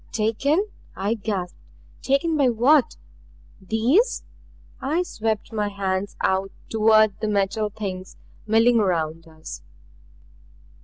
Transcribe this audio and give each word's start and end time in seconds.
"Taken!" 0.11 0.67
I 0.95 1.13
gasped. 1.13 1.59
"Taken 2.01 2.35
by 2.35 2.49
what 2.49 2.97
these?" 3.61 4.23
I 4.81 5.03
swept 5.03 5.53
my 5.53 5.69
hands 5.69 6.15
out 6.21 6.49
toward 6.69 7.19
the 7.19 7.27
Metal 7.27 7.69
Things 7.69 8.17
milling 8.47 8.79
around 8.79 9.27
us. 9.27 9.61